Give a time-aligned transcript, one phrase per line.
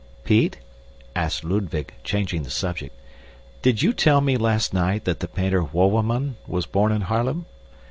[0.23, 0.57] "Pete,"
[1.15, 2.95] asked Ludwig, changing the subject,
[3.61, 7.45] "did you tell me last night that the painter Wouwerman was born in Haarlem?"